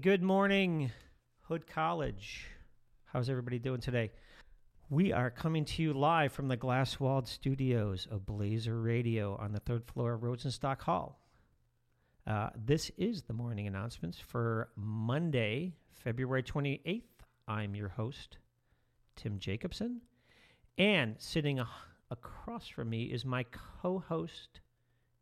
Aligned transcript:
Good 0.00 0.22
morning, 0.22 0.92
Hood 1.48 1.66
College. 1.66 2.46
How's 3.06 3.28
everybody 3.28 3.58
doing 3.58 3.80
today? 3.80 4.12
We 4.88 5.12
are 5.12 5.28
coming 5.28 5.64
to 5.64 5.82
you 5.82 5.92
live 5.92 6.32
from 6.32 6.46
the 6.46 6.56
glass 6.56 7.00
walled 7.00 7.26
studios 7.26 8.06
of 8.08 8.24
Blazer 8.24 8.80
Radio 8.80 9.34
on 9.40 9.50
the 9.50 9.58
third 9.58 9.84
floor 9.84 10.12
of 10.12 10.20
Rosenstock 10.20 10.82
Hall. 10.82 11.18
Uh, 12.28 12.50
this 12.54 12.92
is 12.96 13.22
the 13.22 13.32
morning 13.32 13.66
announcements 13.66 14.20
for 14.20 14.68
Monday, 14.76 15.74
February 15.94 16.44
28th. 16.44 17.02
I'm 17.48 17.74
your 17.74 17.88
host, 17.88 18.38
Tim 19.16 19.40
Jacobson. 19.40 20.00
And 20.76 21.16
sitting 21.18 21.60
across 22.12 22.68
from 22.68 22.90
me 22.90 23.06
is 23.06 23.24
my 23.24 23.44
co 23.82 23.98
host, 23.98 24.60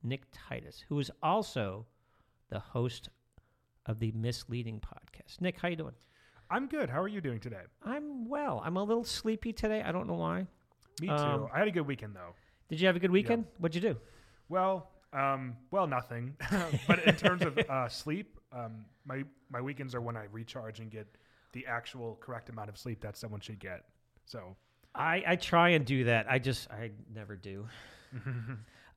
Nick 0.03 0.25
Titus, 0.33 0.85
who 0.87 0.99
is 0.99 1.11
also 1.23 1.87
the 2.51 2.59
host 2.61 3.09
of 3.87 3.99
the 3.99 4.13
Misleading 4.13 4.81
podcast. 4.81 5.41
Nick, 5.41 5.59
how 5.61 5.69
you 5.69 5.77
doing? 5.77 5.95
I'm 6.51 6.67
good. 6.67 6.91
How 6.91 7.01
are 7.01 7.09
you 7.09 7.21
doing 7.21 7.41
today? 7.41 7.63
I'm 7.85 8.29
well. 8.29 8.63
I'm 8.65 8.77
a 8.77 8.83
little 8.83 9.05
sleepy 9.05 9.53
today. 9.53 9.83
I 9.83 9.93
don't 9.93 10.07
know 10.07 10.15
why. 10.15 10.47
Me 11.01 11.09
too. 11.09 11.13
Um, 11.13 11.49
I 11.53 11.59
had 11.59 11.69
a 11.69 11.73
good 11.73 11.87
weekend 11.87 12.15
though. 12.15 12.35
Did 12.69 12.81
you 12.81 12.87
have 12.87 12.97
a 12.97 13.01
good 13.01 13.11
weekend? 13.11 13.45
What'd 13.59 13.75
you 13.75 13.81
do? 13.81 13.97
Well, 14.49 14.91
um, 15.13 15.57
well, 15.71 15.87
nothing. 15.87 16.37
but 16.87 17.05
in 17.05 17.17
terms 17.17 17.43
of 17.43 17.59
uh, 17.59 17.89
sleep, 17.89 18.39
um, 18.53 18.85
my 19.05 19.25
my 19.51 19.61
weekends 19.61 19.95
are 19.95 20.01
when 20.01 20.17
I 20.17 20.25
recharge 20.31 20.81
and 20.81 20.91
get 20.91 21.07
the 21.53 21.67
actual 21.67 22.17
correct 22.21 22.49
amount 22.49 22.69
of 22.69 22.79
sleep 22.79 23.01
that 23.01 23.17
someone 23.17 23.41
should 23.41 23.59
get. 23.59 23.85
So, 24.25 24.57
I, 24.95 25.23
I 25.27 25.37
try 25.37 25.71
and 25.71 25.85
do 25.85 26.05
that. 26.05 26.31
I 26.31 26.39
just 26.39 26.71
I 26.71 26.91
never 27.13 27.37
do. 27.37 27.67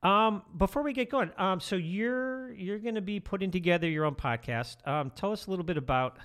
um, 0.03 0.43
before 0.57 0.81
we 0.83 0.93
get 0.93 1.09
going, 1.09 1.31
um, 1.37 1.59
so 1.59 1.75
you're 1.75 2.53
you're 2.53 2.79
going 2.79 2.95
to 2.95 3.01
be 3.01 3.19
putting 3.19 3.51
together 3.51 3.87
your 3.89 4.05
own 4.05 4.15
podcast. 4.15 4.85
Um, 4.87 5.11
tell 5.15 5.31
us 5.31 5.47
a 5.47 5.49
little 5.49 5.65
bit 5.65 5.77
about 5.77 6.17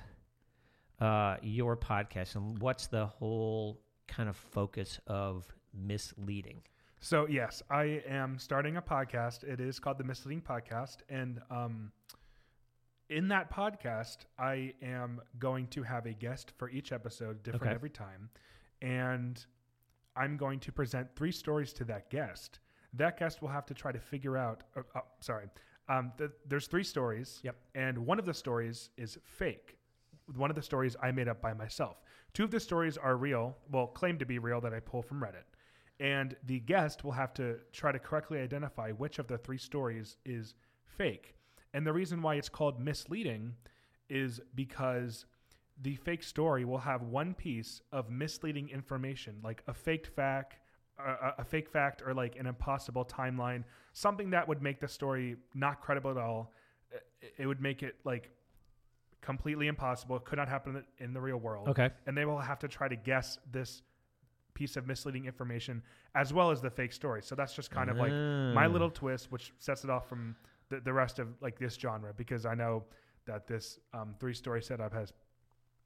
uh, 1.00 1.36
your 1.42 1.76
podcast 1.76 2.36
and 2.36 2.58
what's 2.60 2.86
the 2.86 3.06
whole 3.06 3.80
kind 4.06 4.28
of 4.28 4.36
focus 4.36 5.00
of 5.06 5.46
misleading. 5.72 6.62
so 7.00 7.26
yes, 7.28 7.62
I 7.68 8.02
am 8.08 8.38
starting 8.38 8.76
a 8.76 8.82
podcast. 8.82 9.42
It 9.44 9.60
is 9.60 9.78
called 9.80 9.98
the 9.98 10.04
Misleading 10.04 10.42
Podcast, 10.42 10.98
and 11.08 11.40
um, 11.50 11.90
in 13.10 13.28
that 13.28 13.50
podcast, 13.52 14.18
I 14.38 14.72
am 14.82 15.20
going 15.38 15.66
to 15.68 15.82
have 15.82 16.06
a 16.06 16.12
guest 16.12 16.52
for 16.58 16.70
each 16.70 16.92
episode, 16.92 17.42
different 17.42 17.64
Okay. 17.64 17.74
every 17.74 17.90
time, 17.90 18.30
and 18.80 19.44
I'm 20.16 20.36
going 20.36 20.60
to 20.60 20.70
present 20.72 21.08
three 21.16 21.32
stories 21.32 21.72
to 21.74 21.84
that 21.86 22.08
guest. 22.08 22.60
That 22.96 23.18
guest 23.18 23.42
will 23.42 23.48
have 23.48 23.66
to 23.66 23.74
try 23.74 23.92
to 23.92 23.98
figure 23.98 24.36
out. 24.36 24.62
Uh, 24.76 24.82
uh, 24.94 25.00
sorry, 25.20 25.46
um, 25.88 26.12
th- 26.18 26.30
there's 26.46 26.66
three 26.66 26.84
stories. 26.84 27.40
Yep. 27.42 27.56
And 27.74 27.98
one 27.98 28.18
of 28.18 28.26
the 28.26 28.34
stories 28.34 28.90
is 28.96 29.18
fake. 29.24 29.76
One 30.36 30.50
of 30.50 30.56
the 30.56 30.62
stories 30.62 30.96
I 31.02 31.12
made 31.12 31.28
up 31.28 31.42
by 31.42 31.52
myself. 31.52 32.02
Two 32.32 32.44
of 32.44 32.50
the 32.50 32.60
stories 32.60 32.96
are 32.96 33.16
real, 33.16 33.56
well, 33.70 33.86
claim 33.86 34.18
to 34.18 34.26
be 34.26 34.38
real 34.38 34.60
that 34.62 34.72
I 34.72 34.80
pull 34.80 35.02
from 35.02 35.20
Reddit. 35.20 35.44
And 36.00 36.34
the 36.46 36.60
guest 36.60 37.04
will 37.04 37.12
have 37.12 37.32
to 37.34 37.58
try 37.72 37.92
to 37.92 37.98
correctly 37.98 38.40
identify 38.40 38.90
which 38.90 39.18
of 39.18 39.28
the 39.28 39.38
three 39.38 39.58
stories 39.58 40.16
is 40.24 40.54
fake. 40.84 41.34
And 41.72 41.86
the 41.86 41.92
reason 41.92 42.22
why 42.22 42.36
it's 42.36 42.48
called 42.48 42.80
misleading 42.80 43.54
is 44.08 44.40
because 44.54 45.26
the 45.82 45.96
fake 45.96 46.22
story 46.22 46.64
will 46.64 46.78
have 46.78 47.02
one 47.02 47.34
piece 47.34 47.80
of 47.92 48.10
misleading 48.10 48.68
information, 48.70 49.36
like 49.42 49.62
a 49.66 49.74
faked 49.74 50.06
fact, 50.06 50.56
a, 50.98 51.34
a 51.38 51.44
fake 51.44 51.68
fact, 51.68 52.02
or 52.06 52.14
like 52.14 52.36
an 52.36 52.46
impossible 52.46 53.04
timeline, 53.04 53.64
something 53.92 54.30
that 54.30 54.46
would 54.48 54.62
make 54.62 54.80
the 54.80 54.88
story 54.88 55.36
not 55.54 55.80
credible 55.80 56.10
at 56.10 56.16
all. 56.16 56.52
It- 56.90 57.34
It 57.38 57.46
would 57.46 57.60
make 57.60 57.82
it 57.82 57.96
like 58.04 58.30
completely 59.20 59.66
impossible. 59.68 60.16
It 60.16 60.24
could 60.24 60.38
not 60.38 60.48
happen 60.48 60.84
in 60.98 61.12
the 61.14 61.20
real 61.20 61.38
world. 61.38 61.68
Okay. 61.68 61.90
And 62.06 62.16
they 62.16 62.24
will 62.26 62.38
have 62.38 62.58
to 62.60 62.68
try 62.68 62.88
to 62.88 62.96
guess 62.96 63.38
this 63.50 63.82
piece 64.52 64.76
of 64.76 64.86
misleading 64.86 65.24
information 65.24 65.82
as 66.14 66.32
well 66.32 66.50
as 66.50 66.60
the 66.60 66.70
fake 66.70 66.92
story. 66.92 67.22
So 67.22 67.34
that's 67.34 67.54
just 67.54 67.70
kind 67.70 67.90
of 67.90 67.96
like 67.96 68.12
my 68.12 68.66
Ah. 68.66 68.68
little 68.68 68.90
twist, 68.90 69.32
which 69.32 69.52
sets 69.58 69.82
it 69.82 69.90
off 69.90 70.08
from 70.08 70.36
the, 70.68 70.80
the 70.80 70.92
rest 70.92 71.18
of 71.18 71.28
like 71.40 71.58
this 71.58 71.74
genre 71.74 72.12
because 72.14 72.46
I 72.46 72.54
know 72.54 72.84
that 73.26 73.46
this 73.46 73.80
um, 73.94 74.14
three 74.20 74.34
story 74.34 74.62
setup 74.62 74.92
has, 74.92 75.12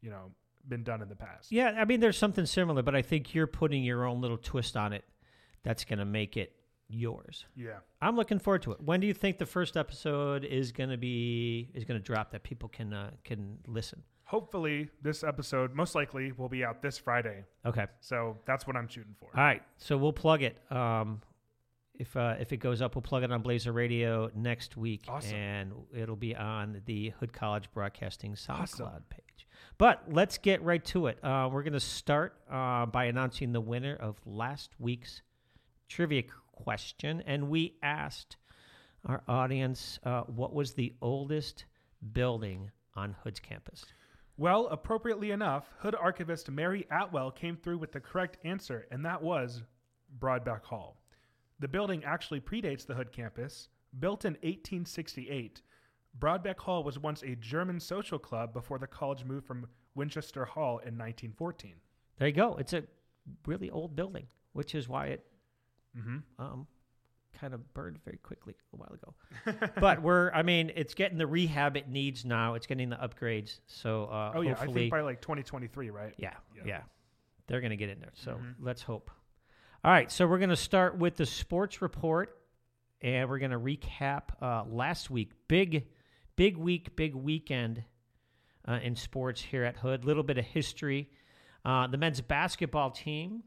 you 0.02 0.10
know, 0.10 0.30
been 0.66 0.82
done 0.84 1.02
in 1.02 1.08
the 1.08 1.16
past. 1.16 1.50
Yeah, 1.52 1.74
I 1.76 1.84
mean, 1.84 2.00
there's 2.00 2.16
something 2.18 2.46
similar, 2.46 2.82
but 2.82 2.94
I 2.94 3.02
think 3.02 3.34
you're 3.34 3.46
putting 3.46 3.82
your 3.84 4.04
own 4.06 4.20
little 4.20 4.38
twist 4.38 4.76
on 4.76 4.92
it 4.92 5.04
that's 5.62 5.84
going 5.84 5.98
to 5.98 6.04
make 6.04 6.36
it 6.36 6.54
yours. 6.88 7.44
Yeah. 7.54 7.78
I'm 8.00 8.16
looking 8.16 8.38
forward 8.38 8.62
to 8.62 8.72
it. 8.72 8.80
When 8.80 9.00
do 9.00 9.06
you 9.06 9.14
think 9.14 9.38
the 9.38 9.46
first 9.46 9.76
episode 9.76 10.44
is 10.44 10.72
going 10.72 10.90
to 10.90 10.96
be 10.96 11.70
is 11.74 11.84
going 11.84 12.00
to 12.00 12.04
drop 12.04 12.30
that 12.32 12.42
people 12.42 12.68
can 12.68 12.92
uh, 12.92 13.10
can 13.24 13.58
listen? 13.66 14.02
Hopefully, 14.24 14.88
this 15.02 15.24
episode 15.24 15.74
most 15.74 15.94
likely 15.94 16.32
will 16.32 16.48
be 16.50 16.62
out 16.64 16.82
this 16.82 16.98
Friday. 16.98 17.44
Okay. 17.64 17.86
So 18.00 18.36
that's 18.46 18.66
what 18.66 18.76
I'm 18.76 18.86
shooting 18.88 19.14
for. 19.18 19.28
All 19.34 19.42
right. 19.42 19.62
So 19.78 19.96
we'll 19.96 20.12
plug 20.12 20.42
it. 20.42 20.58
Um, 20.70 21.22
if 21.94 22.16
uh, 22.16 22.36
if 22.38 22.52
it 22.52 22.58
goes 22.58 22.80
up, 22.82 22.94
we'll 22.94 23.02
plug 23.02 23.22
it 23.24 23.32
on 23.32 23.42
Blazer 23.42 23.72
Radio 23.72 24.30
next 24.34 24.76
week, 24.76 25.06
Awesome. 25.08 25.34
and 25.34 25.72
it'll 25.94 26.14
be 26.14 26.36
on 26.36 26.80
the 26.86 27.10
Hood 27.18 27.32
College 27.32 27.70
Broadcasting 27.72 28.34
SoundCloud 28.34 28.60
Awesome. 28.60 29.04
page. 29.10 29.47
But 29.78 30.02
let's 30.08 30.38
get 30.38 30.60
right 30.62 30.84
to 30.86 31.06
it. 31.06 31.22
Uh, 31.22 31.48
we're 31.52 31.62
going 31.62 31.72
to 31.72 31.80
start 31.80 32.34
uh, 32.50 32.86
by 32.86 33.04
announcing 33.04 33.52
the 33.52 33.60
winner 33.60 33.94
of 33.94 34.20
last 34.26 34.72
week's 34.80 35.22
trivia 35.88 36.24
question, 36.52 37.22
and 37.26 37.48
we 37.48 37.76
asked 37.80 38.36
our 39.06 39.22
audience 39.28 40.00
uh, 40.02 40.22
what 40.22 40.52
was 40.52 40.72
the 40.74 40.94
oldest 41.00 41.64
building 42.12 42.72
on 42.96 43.14
Hood's 43.22 43.38
campus. 43.38 43.84
Well, 44.36 44.66
appropriately 44.66 45.30
enough, 45.30 45.70
Hood 45.78 45.94
archivist 45.94 46.50
Mary 46.50 46.84
Atwell 46.90 47.30
came 47.30 47.56
through 47.56 47.78
with 47.78 47.92
the 47.92 48.00
correct 48.00 48.36
answer, 48.42 48.88
and 48.90 49.04
that 49.04 49.22
was 49.22 49.62
Brodbeck 50.18 50.64
Hall. 50.64 51.00
The 51.60 51.68
building 51.68 52.02
actually 52.02 52.40
predates 52.40 52.84
the 52.84 52.94
Hood 52.94 53.12
campus. 53.12 53.68
Built 54.00 54.24
in 54.24 54.32
1868, 54.34 55.62
Brodbeck 56.18 56.58
Hall 56.58 56.82
was 56.84 56.98
once 56.98 57.22
a 57.22 57.34
German 57.36 57.78
social 57.80 58.18
club 58.18 58.52
before 58.52 58.78
the 58.78 58.86
college 58.86 59.24
moved 59.24 59.46
from 59.46 59.66
Winchester 59.94 60.44
Hall 60.44 60.78
in 60.78 60.96
1914. 60.98 61.74
There 62.18 62.28
you 62.28 62.34
go. 62.34 62.56
It's 62.58 62.72
a 62.72 62.82
really 63.46 63.70
old 63.70 63.94
building, 63.96 64.26
which 64.52 64.74
is 64.74 64.88
why 64.88 65.06
it 65.06 65.24
Mm-hmm. 65.96 66.18
um, 66.38 66.66
kind 67.40 67.54
of 67.54 67.72
burned 67.74 67.98
very 68.04 68.18
quickly 68.18 68.54
a 68.72 68.76
while 68.76 68.92
ago. 68.92 69.68
but 69.80 70.00
we're, 70.02 70.30
I 70.32 70.42
mean, 70.42 70.70
it's 70.76 70.94
getting 70.94 71.18
the 71.18 71.26
rehab 71.26 71.76
it 71.76 71.88
needs 71.88 72.24
now. 72.24 72.54
It's 72.54 72.66
getting 72.66 72.90
the 72.90 72.96
upgrades. 72.96 73.60
So 73.66 74.04
uh, 74.04 74.32
Oh 74.34 74.40
yeah, 74.42 74.54
I 74.60 74.66
think 74.66 74.90
by 74.90 75.00
like 75.00 75.20
2023, 75.22 75.90
right? 75.90 76.14
yeah, 76.18 76.34
yeah, 76.54 76.62
Yeah. 76.66 76.80
they're 77.46 77.60
going 77.60 77.70
to 77.70 77.76
get 77.76 77.88
in 77.88 78.00
there. 78.00 78.10
So 78.14 78.32
Mhm. 78.32 78.54
let's 78.60 78.82
hope. 78.82 79.10
All 79.82 79.90
right, 79.90 80.10
so 80.12 80.26
we're 80.26 80.38
going 80.38 80.50
to 80.50 80.56
start 80.56 80.98
with 80.98 81.16
the 81.16 81.26
sports 81.26 81.80
report, 81.80 82.36
and 83.00 83.28
we're 83.28 83.38
going 83.38 83.52
to 83.52 83.58
recap 83.58 84.22
uh, 84.42 84.64
last 84.68 85.08
week. 85.10 85.30
Big, 85.48 85.86
big 86.38 86.56
week, 86.56 86.94
big 86.94 87.16
weekend 87.16 87.82
uh, 88.66 88.78
in 88.80 88.94
sports 88.94 89.42
here 89.42 89.64
at 89.64 89.76
Hood. 89.76 90.04
Little 90.04 90.22
bit 90.22 90.38
of 90.38 90.44
history. 90.44 91.10
Uh, 91.64 91.88
the 91.88 91.98
men's 91.98 92.20
basketball 92.20 92.92
team 92.92 93.42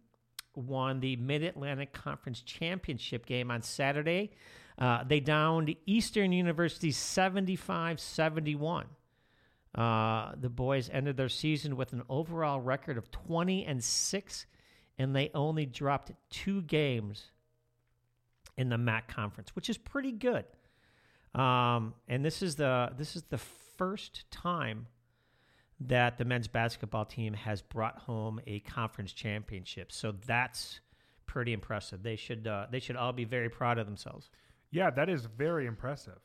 won 0.55 0.99
the 0.99 1.15
Mid 1.15 1.41
Atlantic 1.41 1.93
Conference 1.93 2.41
Championship 2.41 3.25
game 3.25 3.49
on 3.49 3.61
Saturday. 3.61 4.31
Uh, 4.77 5.05
they 5.05 5.21
downed 5.21 5.73
Eastern 5.85 6.33
University 6.33 6.91
75 6.91 8.01
71. 8.01 8.87
Uh, 9.73 10.33
the 10.37 10.49
boys 10.49 10.89
ended 10.91 11.15
their 11.15 11.29
season 11.29 11.77
with 11.77 11.93
an 11.93 12.03
overall 12.09 12.59
record 12.59 12.97
of 12.97 13.09
20 13.09 13.65
and 13.65 13.81
6, 13.81 14.45
and 14.97 15.15
they 15.15 15.31
only 15.33 15.65
dropped 15.65 16.11
two 16.29 16.61
games 16.63 17.31
in 18.57 18.67
the 18.67 18.77
MAC 18.77 19.07
conference, 19.07 19.55
which 19.55 19.69
is 19.69 19.77
pretty 19.77 20.11
good. 20.11 20.43
Um, 21.33 21.93
and 22.07 22.25
this 22.25 22.41
is 22.41 22.55
the 22.55 22.91
this 22.97 23.15
is 23.15 23.23
the 23.23 23.37
first 23.37 24.29
time 24.31 24.87
that 25.79 26.17
the 26.17 26.25
men's 26.25 26.47
basketball 26.47 27.05
team 27.05 27.33
has 27.33 27.61
brought 27.61 27.97
home 27.97 28.39
a 28.45 28.59
conference 28.59 29.13
championship. 29.13 29.91
So 29.91 30.13
that's 30.25 30.79
pretty 31.25 31.53
impressive. 31.53 32.03
They 32.03 32.15
should 32.15 32.47
uh, 32.47 32.67
they 32.69 32.79
should 32.79 32.95
all 32.95 33.13
be 33.13 33.25
very 33.25 33.49
proud 33.49 33.77
of 33.77 33.85
themselves. 33.85 34.29
Yeah, 34.71 34.89
that 34.91 35.09
is 35.09 35.25
very 35.25 35.65
impressive. 35.65 36.19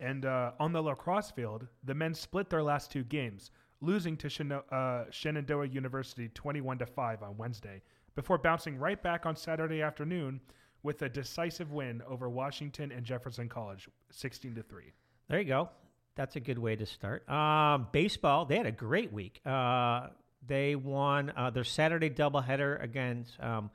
And 0.00 0.24
uh, 0.26 0.52
on 0.60 0.72
the 0.72 0.82
lacrosse 0.82 1.30
field, 1.30 1.66
the 1.82 1.94
men 1.94 2.14
split 2.14 2.48
their 2.48 2.62
last 2.62 2.92
two 2.92 3.02
games, 3.02 3.50
losing 3.80 4.16
to 4.18 4.28
Shino- 4.28 4.62
uh, 4.72 5.10
Shenandoah 5.10 5.66
University 5.66 6.28
21 6.28 6.78
to 6.78 6.86
5 6.86 7.22
on 7.24 7.36
Wednesday, 7.36 7.82
before 8.14 8.38
bouncing 8.38 8.78
right 8.78 9.02
back 9.02 9.26
on 9.26 9.34
Saturday 9.34 9.82
afternoon 9.82 10.40
with 10.82 11.02
a 11.02 11.08
decisive 11.08 11.72
win 11.72 12.02
over 12.08 12.28
Washington 12.28 12.92
and 12.92 13.04
Jefferson 13.04 13.48
College, 13.48 13.88
16 14.10 14.54
to 14.54 14.62
3. 14.62 14.84
There 15.28 15.38
you 15.40 15.46
go. 15.46 15.70
That's 16.14 16.36
a 16.36 16.40
good 16.40 16.58
way 16.58 16.76
to 16.76 16.86
start. 16.86 17.28
Um, 17.28 17.88
baseball, 17.92 18.44
they 18.44 18.56
had 18.56 18.66
a 18.66 18.72
great 18.72 19.12
week. 19.12 19.40
Uh, 19.46 20.08
they 20.46 20.74
won 20.74 21.32
uh, 21.36 21.50
their 21.50 21.64
Saturday 21.64 22.10
doubleheader 22.10 22.82
against 22.82 23.38
um, 23.40 23.70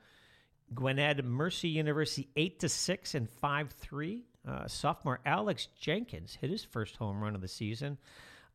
Gwynedd 0.74 1.24
Mercy 1.24 1.68
University, 1.68 2.28
eight 2.36 2.60
to 2.60 2.68
six 2.68 3.14
and 3.14 3.28
five 3.28 3.70
three. 3.72 4.24
Uh, 4.46 4.66
sophomore 4.66 5.20
Alex 5.24 5.68
Jenkins 5.80 6.36
hit 6.38 6.50
his 6.50 6.64
first 6.64 6.96
home 6.96 7.22
run 7.22 7.34
of 7.34 7.40
the 7.40 7.48
season, 7.48 7.96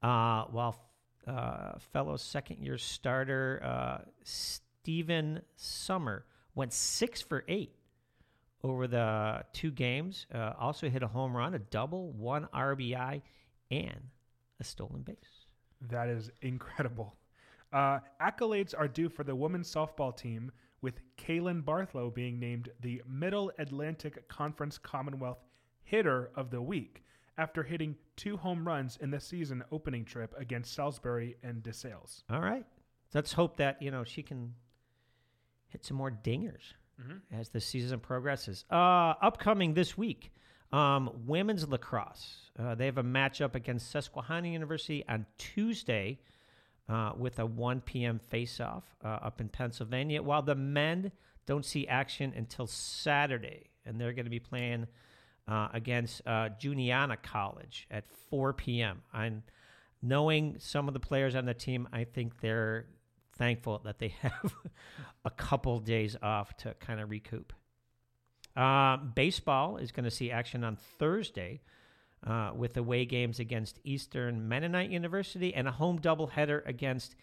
uh, 0.03 0.43
while 0.45 0.79
uh, 1.25 1.79
fellow 1.91 2.15
second 2.17 2.63
year 2.63 2.77
starter 2.77 3.61
uh, 3.63 4.03
Stephen 4.23 5.41
Summer 5.55 6.25
went 6.53 6.73
six 6.73 7.21
for 7.21 7.43
eight 7.47 7.73
over 8.63 8.87
the 8.87 9.43
two 9.53 9.71
games. 9.71 10.25
Uh, 10.33 10.53
also 10.59 10.89
hit 10.89 11.03
a 11.03 11.07
home 11.07 11.35
run, 11.35 11.53
a 11.53 11.59
double, 11.59 12.11
one 12.11 12.47
RBI, 12.53 13.21
and 13.71 14.09
a 14.59 14.63
stolen 14.63 15.01
base. 15.01 15.15
That 15.89 16.09
is 16.09 16.29
incredible. 16.41 17.15
Uh, 17.71 17.99
accolades 18.21 18.73
are 18.77 18.87
due 18.87 19.09
for 19.09 19.23
the 19.23 19.35
women's 19.35 19.71
softball 19.73 20.15
team, 20.15 20.51
with 20.81 21.01
Kaylin 21.17 21.63
Barthlow 21.63 22.13
being 22.13 22.39
named 22.39 22.69
the 22.81 23.01
Middle 23.07 23.51
Atlantic 23.59 24.27
Conference 24.29 24.77
Commonwealth 24.77 25.43
Hitter 25.83 26.31
of 26.35 26.51
the 26.51 26.61
Week 26.61 27.03
after 27.37 27.63
hitting 27.63 27.95
two 28.15 28.37
home 28.37 28.67
runs 28.67 28.97
in 29.01 29.11
the 29.11 29.19
season 29.19 29.63
opening 29.71 30.05
trip 30.05 30.33
against 30.37 30.73
Salisbury 30.73 31.35
and 31.43 31.63
DeSales. 31.63 32.23
All 32.29 32.41
right. 32.41 32.65
Let's 33.13 33.33
hope 33.33 33.57
that, 33.57 33.81
you 33.81 33.91
know, 33.91 34.03
she 34.03 34.23
can 34.23 34.53
hit 35.67 35.85
some 35.85 35.97
more 35.97 36.11
dingers 36.11 36.73
Mm-hmm. 36.99 37.39
as 37.39 37.49
the 37.49 37.61
season 37.61 37.99
progresses. 37.99 38.65
Uh, 38.69 39.13
upcoming 39.21 39.73
this 39.73 39.97
week, 39.97 40.31
um, 40.73 41.09
women's 41.25 41.67
lacrosse. 41.67 42.51
Uh, 42.59 42.75
they 42.75 42.85
have 42.85 42.97
a 42.97 43.03
matchup 43.03 43.55
against 43.55 43.89
Susquehanna 43.89 44.49
University 44.49 45.05
on 45.07 45.25
Tuesday 45.37 46.19
uh, 46.89 47.13
with 47.17 47.39
a 47.39 47.45
1 47.45 47.81
p.m. 47.81 48.19
face-off 48.19 48.83
uh, 49.03 49.07
up 49.07 49.39
in 49.39 49.47
Pennsylvania, 49.47 50.21
while 50.21 50.41
the 50.41 50.55
men 50.55 51.11
don't 51.45 51.65
see 51.65 51.87
action 51.87 52.33
until 52.35 52.67
Saturday, 52.67 53.69
and 53.85 53.99
they're 53.99 54.13
going 54.13 54.25
to 54.25 54.31
be 54.31 54.39
playing 54.39 54.85
uh, 55.47 55.69
against 55.73 56.21
uh, 56.27 56.49
Juniata 56.59 57.17
College 57.17 57.87
at 57.89 58.05
4 58.29 58.53
p.m. 58.53 59.01
And 59.13 59.41
knowing 60.01 60.55
some 60.59 60.87
of 60.87 60.93
the 60.93 60.99
players 60.99 61.35
on 61.35 61.45
the 61.45 61.53
team, 61.53 61.87
I 61.91 62.03
think 62.03 62.39
they're 62.41 62.87
thankful 63.39 63.81
that 63.85 63.97
they 63.97 64.09
have 64.21 64.53
a 65.25 65.31
couple 65.31 65.79
days 65.79 66.15
off 66.21 66.55
to 66.57 66.75
kind 66.75 66.99
of 66.99 67.09
recoup. 67.09 67.53
Uh, 68.55 68.97
baseball 68.97 69.77
is 69.77 69.91
going 69.91 70.03
to 70.03 70.11
see 70.11 70.29
action 70.29 70.63
on 70.63 70.75
Thursday 70.99 71.61
uh, 72.27 72.51
with 72.53 72.75
away 72.77 73.05
games 73.05 73.39
against 73.39 73.79
Eastern 73.83 74.47
Mennonite 74.47 74.89
University 74.89 75.53
and 75.53 75.67
a 75.67 75.71
home 75.71 75.99
doubleheader 75.99 76.67
against 76.67 77.15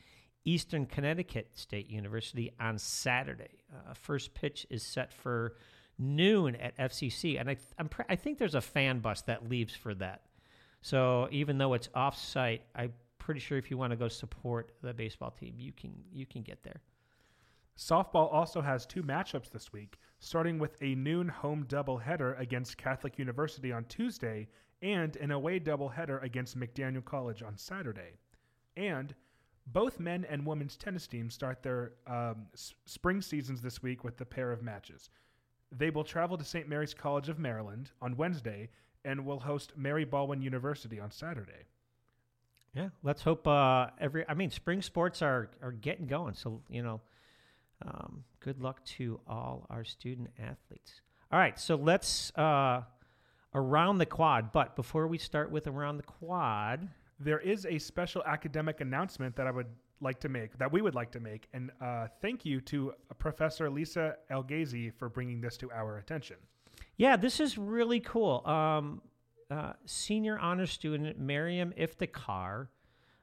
Eastern 0.44 0.86
Connecticut 0.86 1.50
State 1.54 1.90
University 1.90 2.52
on 2.58 2.78
Saturday. 2.78 3.64
Uh, 3.72 3.92
first 3.94 4.32
pitch 4.32 4.66
is 4.70 4.82
set 4.82 5.12
for 5.12 5.56
noon 5.98 6.56
at 6.56 6.76
FCC, 6.78 7.38
and 7.38 7.50
I 7.50 7.56
pre- 7.84 8.04
I 8.08 8.16
think 8.16 8.38
there's 8.38 8.54
a 8.54 8.60
fan 8.60 9.00
bus 9.00 9.22
that 9.22 9.48
leaves 9.48 9.74
for 9.74 9.94
that. 9.94 10.22
So 10.80 11.28
even 11.32 11.58
though 11.58 11.74
it's 11.74 11.88
off 11.94 12.16
site, 12.16 12.62
I'm 12.74 12.92
pretty 13.26 13.40
sure 13.40 13.58
if 13.58 13.72
you 13.72 13.76
want 13.76 13.90
to 13.90 13.96
go 13.96 14.06
support 14.06 14.70
the 14.82 14.94
baseball 14.94 15.32
team, 15.32 15.56
you 15.58 15.72
can 15.72 15.92
you 16.12 16.24
can 16.24 16.42
get 16.42 16.62
there. 16.62 16.80
Softball 17.76 18.32
also 18.32 18.60
has 18.60 18.86
two 18.86 19.02
matchups 19.02 19.50
this 19.50 19.72
week, 19.72 19.98
starting 20.20 20.60
with 20.60 20.76
a 20.80 20.94
noon 20.94 21.26
home 21.26 21.66
doubleheader 21.68 22.38
against 22.40 22.78
Catholic 22.78 23.18
University 23.18 23.72
on 23.72 23.84
Tuesday 23.86 24.46
and 24.80 25.16
an 25.16 25.32
away 25.32 25.58
doubleheader 25.58 26.22
against 26.22 26.56
McDaniel 26.56 27.04
College 27.04 27.42
on 27.42 27.56
Saturday. 27.56 28.12
And 28.76 29.12
both 29.66 29.98
men 29.98 30.24
and 30.30 30.46
women's 30.46 30.76
tennis 30.76 31.08
teams 31.08 31.34
start 31.34 31.64
their 31.64 31.94
um, 32.06 32.46
s- 32.54 32.74
spring 32.84 33.20
seasons 33.20 33.60
this 33.60 33.82
week 33.82 34.04
with 34.04 34.20
a 34.20 34.24
pair 34.24 34.52
of 34.52 34.62
matches. 34.62 35.10
They 35.76 35.90
will 35.90 36.04
travel 36.04 36.38
to 36.38 36.44
St. 36.44 36.68
Mary's 36.68 36.94
College 36.94 37.28
of 37.28 37.40
Maryland 37.40 37.90
on 38.00 38.16
Wednesday 38.16 38.68
and 39.04 39.26
will 39.26 39.40
host 39.40 39.72
Mary 39.76 40.04
Baldwin 40.04 40.42
University 40.42 41.00
on 41.00 41.10
Saturday. 41.10 41.66
Yeah, 42.76 42.88
let's 43.02 43.22
hope 43.22 43.46
uh, 43.46 43.86
every. 43.98 44.24
I 44.28 44.34
mean, 44.34 44.50
spring 44.50 44.82
sports 44.82 45.22
are 45.22 45.48
are 45.62 45.72
getting 45.72 46.06
going. 46.06 46.34
So 46.34 46.60
you 46.68 46.82
know, 46.82 47.00
um, 47.86 48.22
good 48.40 48.60
luck 48.60 48.84
to 48.96 49.18
all 49.26 49.66
our 49.70 49.82
student 49.82 50.28
athletes. 50.38 51.00
All 51.32 51.38
right, 51.38 51.58
so 51.58 51.76
let's 51.76 52.30
uh, 52.36 52.82
around 53.54 53.98
the 53.98 54.06
quad. 54.06 54.52
But 54.52 54.76
before 54.76 55.06
we 55.06 55.16
start 55.16 55.50
with 55.50 55.66
around 55.66 55.96
the 55.96 56.02
quad, 56.02 56.88
There 57.18 57.40
is 57.40 57.64
a 57.64 57.78
special 57.78 58.22
academic 58.26 58.80
announcement 58.82 59.36
that 59.36 59.46
I 59.46 59.50
would 59.50 59.68
like 60.00 60.20
to 60.20 60.28
make, 60.28 60.58
that 60.58 60.70
we 60.70 60.82
would 60.82 60.94
like 60.94 61.10
to 61.12 61.20
make, 61.20 61.48
and 61.54 61.70
uh, 61.80 62.08
thank 62.20 62.44
you 62.44 62.60
to 62.62 62.92
Professor 63.16 63.70
Lisa 63.70 64.16
Elgazi 64.30 64.92
for 64.92 65.08
bringing 65.08 65.40
this 65.40 65.56
to 65.58 65.70
our 65.72 65.96
attention. 65.96 66.36
yeah, 66.98 67.16
this 67.16 67.40
is 67.40 67.56
really 67.56 68.00
cool. 68.00 68.46
Um, 68.46 69.00
uh, 69.50 69.72
senior 69.84 70.38
honor 70.38 70.66
student 70.66 71.18
Miriam 71.18 71.72
Iftikhar 71.78 72.68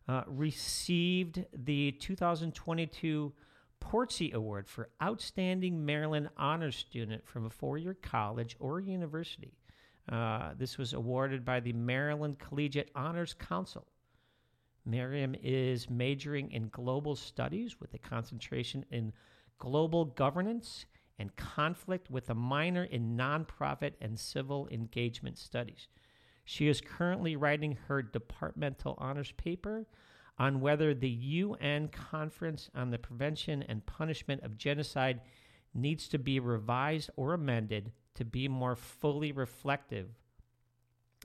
uh, 0.08 0.24
received 0.28 1.44
the 1.54 1.92
2022 1.94 3.34
Portsy 3.80 4.32
Award 4.34 4.68
for 4.68 4.90
Outstanding 5.02 5.86
Maryland 5.86 6.30
Honor 6.38 6.72
Student 6.72 7.28
from 7.28 7.46
a 7.46 7.50
four-year 7.50 7.96
college 8.02 8.56
or 8.60 8.80
university. 8.80 9.58
Uh, 10.10 10.52
this 10.58 10.78
was 10.78 10.94
awarded 10.94 11.44
by 11.44 11.60
the 11.60 11.74
Maryland 11.74 12.40
Collegiate 12.40 12.92
Honors 12.96 13.34
Council. 13.34 13.86
Miriam 14.86 15.36
is 15.42 15.90
majoring 15.90 16.52
in 16.52 16.68
global 16.70 17.16
studies 17.16 17.80
with 17.80 17.94
a 17.94 17.98
concentration 17.98 18.86
in 18.92 19.14
global 19.60 20.06
governance 20.06 20.86
and 21.20 21.36
conflict 21.36 22.10
with 22.10 22.30
a 22.30 22.36
minor 22.36 22.84
in 22.86 23.16
nonprofit 23.16 23.94
and 24.02 24.20
civil 24.20 24.68
engagement 24.72 25.38
studies. 25.38 25.88
She 26.46 26.68
is 26.68 26.82
currently 26.82 27.36
writing 27.36 27.78
her 27.88 28.02
departmental 28.02 28.96
honors 28.98 29.32
paper 29.32 29.86
on 30.38 30.62
whether 30.62 30.94
the 30.94 31.10
UN 31.10 31.88
Conference 31.90 32.70
on 32.76 32.90
the 32.90 32.98
Prevention 32.98 33.64
and 33.64 33.86
Punishment 33.86 34.44
of 34.44 34.58
Genocide 34.58 35.22
needs 35.74 36.08
to 36.10 36.18
be 36.18 36.40
revised 36.40 37.10
or 37.16 37.34
amended 37.34 37.92
to 38.16 38.26
be 38.26 38.48
more 38.48 38.76
fully 38.76 39.32
reflective 39.32 40.10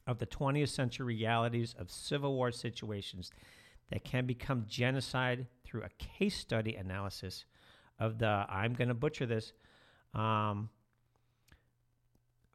of 0.06 0.18
the 0.18 0.26
20th 0.26 0.70
century 0.70 1.06
realities 1.06 1.74
of 1.78 1.90
Civil 1.90 2.34
War 2.34 2.50
situations 2.50 3.30
that 3.90 4.04
can 4.04 4.26
become 4.26 4.64
genocide 4.68 5.46
through 5.64 5.82
a 5.82 5.88
case 5.98 6.36
study 6.36 6.76
analysis 6.76 7.44
of 7.98 8.18
the, 8.18 8.46
I'm 8.48 8.74
going 8.74 8.88
to 8.88 8.94
butcher 8.94 9.26
this, 9.26 9.52
um, 10.14 10.70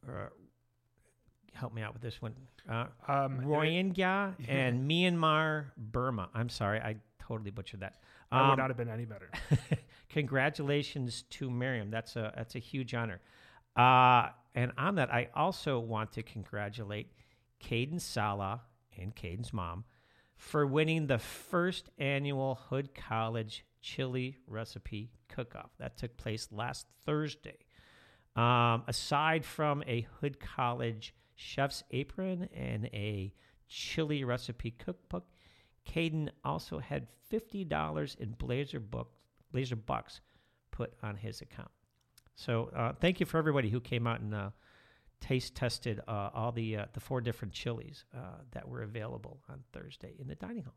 uh, 0.08 0.28
help 1.64 1.74
me 1.74 1.82
out 1.82 1.94
with 1.94 2.02
this 2.02 2.22
one. 2.22 2.34
Uh, 2.70 2.88
Um, 3.08 3.40
Rohingya 3.40 4.34
and 4.50 4.90
Myanmar, 4.90 5.68
Burma. 5.78 6.30
I'm 6.34 6.50
sorry, 6.50 6.80
I 6.82 6.98
totally 7.26 7.52
butchered 7.52 7.80
that. 7.80 7.96
I 8.32 8.42
would 8.42 8.52
Um, 8.54 8.58
not 8.60 8.70
have 8.70 8.76
been 8.78 8.90
any 8.90 9.06
better. 9.06 9.30
congratulations 10.10 11.24
to 11.30 11.50
Miriam. 11.50 11.90
That's 11.90 12.16
a 12.16 12.34
that's 12.36 12.56
a 12.56 12.60
huge 12.60 12.94
honor. 12.94 13.22
Uh, 13.76 14.30
and 14.56 14.72
on 14.78 14.96
that, 14.96 15.12
I 15.14 15.30
also 15.36 15.80
want 15.80 16.12
to 16.14 16.24
congratulate 16.24 17.08
Caden 17.64 18.00
Sala 18.02 18.62
and 18.98 19.16
Caden's 19.16 19.52
mom 19.54 19.84
for 20.36 20.66
winning 20.68 21.08
the 21.08 21.18
first 21.18 21.90
annual 21.98 22.56
Hood 22.70 22.94
College 22.94 23.66
Chili 23.82 24.38
Recipe 24.48 25.12
Cook-Off. 25.30 25.72
That 25.80 25.98
took 25.98 26.16
place 26.18 26.50
last 26.52 26.86
Thursday. 27.06 27.58
Um, 28.36 28.84
aside 28.88 29.46
from 29.46 29.84
a 29.88 30.02
Hood 30.20 30.40
College 30.40 31.14
chef's 31.36 31.84
apron 31.92 32.50
and 32.56 32.86
a 32.88 33.34
chili 33.68 34.24
recipe 34.24 34.72
cookbook, 34.72 35.26
Caden 35.88 36.30
also 36.44 36.80
had 36.80 37.08
fifty 37.30 37.64
dollars 37.64 38.16
in 38.20 38.32
Blazer 38.32 38.80
book 38.80 39.12
Blazer 39.52 39.76
bucks 39.76 40.22
put 40.72 40.94
on 41.04 41.16
his 41.16 41.42
account. 41.42 41.72
So 42.36 42.72
uh, 42.76 42.94
thank 43.00 43.20
you 43.20 43.26
for 43.26 43.38
everybody 43.38 43.70
who 43.70 43.80
came 43.80 44.08
out 44.08 44.20
and 44.20 44.34
uh, 44.34 44.50
taste 45.22 45.56
tested 45.56 46.02
uh, 46.08 46.30
all 46.34 46.52
the 46.52 46.78
uh, 46.78 46.86
the 46.94 47.00
four 47.00 47.22
different 47.22 47.54
chilies 47.54 48.06
uh, 48.16 48.42
that 48.52 48.68
were 48.68 48.82
available 48.82 49.40
on 49.50 49.64
Thursday 49.72 50.14
in 50.20 50.28
the 50.28 50.36
dining 50.36 50.64
hall. 50.64 50.76